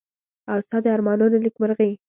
[0.51, 1.91] او ستا د ارمانونو نېکمرغي.